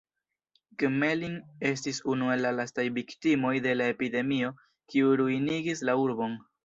Gmelin 0.83 1.35
estis 1.71 1.99
unu 2.13 2.31
el 2.35 2.41
la 2.45 2.53
lastaj 2.61 2.85
viktimoj 2.97 3.53
de 3.67 3.75
la 3.79 3.91
epidemio 3.97 4.51
kiu 4.95 5.13
ruinigis 5.23 5.85
la 5.91 5.97
urbon. 6.07 6.35